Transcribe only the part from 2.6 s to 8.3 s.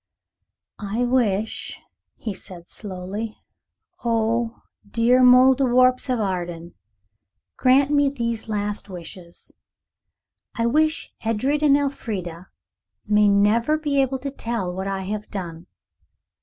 slowly, "oh, dear Mouldiwarps of Arden, grant me